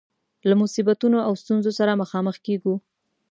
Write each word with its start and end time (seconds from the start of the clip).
له 0.49 0.55
مصیبتونو 0.61 1.17
او 1.27 1.33
ستونزو 1.41 1.71
سره 1.79 1.99
مخامخ 2.01 2.35
کيږو. 2.45 2.75